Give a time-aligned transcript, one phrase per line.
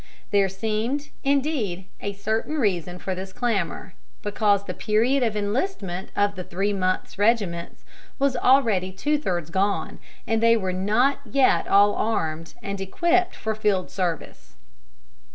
[0.31, 3.93] There seemed, indeed, a certain reason for this clamor,
[4.23, 7.85] because the period of enlistment of the three months' regiments
[8.17, 13.53] was already two thirds gone, and they were not yet all armed and equipped for
[13.53, 14.55] field service.